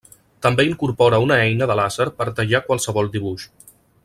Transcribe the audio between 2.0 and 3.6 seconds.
per tallar qualsevol dibuix.